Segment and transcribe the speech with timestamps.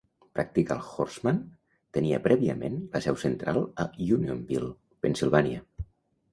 [0.37, 1.41] "Practical Horseman"
[1.99, 3.89] tenia prèviament la seu central a
[4.19, 5.67] Unionville (Pennsilvània).